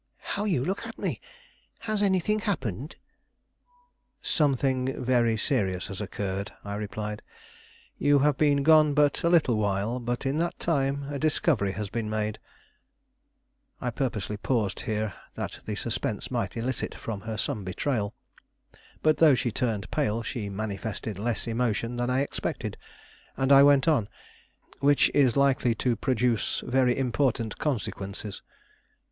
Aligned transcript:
How 0.33 0.45
you 0.45 0.65
look 0.65 0.87
at 0.87 0.97
me! 0.97 1.21
Has 1.81 2.01
anything 2.01 2.39
happened?" 2.39 2.95
"Something 4.19 5.05
very 5.05 5.37
serious 5.37 5.89
has 5.89 6.01
occurred," 6.01 6.51
I 6.65 6.73
replied; 6.73 7.21
"you 7.99 8.17
have 8.17 8.35
been 8.35 8.63
gone 8.63 8.95
but 8.95 9.21
a 9.23 9.29
little 9.29 9.57
while, 9.57 9.99
but 9.99 10.25
in 10.25 10.37
that 10.39 10.57
time 10.57 11.03
a 11.13 11.19
discovery 11.19 11.73
has 11.73 11.91
been 11.91 12.09
made" 12.09 12.39
I 13.79 13.91
purposely 13.91 14.37
paused 14.37 14.79
here 14.79 15.13
that 15.35 15.59
the 15.65 15.75
suspense 15.75 16.31
might 16.31 16.57
elicit 16.57 16.95
from 16.95 17.21
her 17.21 17.37
some 17.37 17.63
betrayal; 17.63 18.15
but, 19.03 19.17
though 19.17 19.35
she 19.35 19.51
turned 19.51 19.91
pale, 19.91 20.23
she 20.23 20.49
manifested 20.49 21.19
less 21.19 21.45
emotion 21.45 21.97
than 21.97 22.09
I 22.09 22.21
expected, 22.21 22.75
and 23.37 23.51
I 23.51 23.61
went 23.61 23.87
on 23.87 24.07
"which 24.79 25.11
is 25.13 25.37
likely 25.37 25.75
to 25.75 25.95
produce 25.95 26.63
very 26.65 26.97
important 26.97 27.59
consequences." 27.59 28.41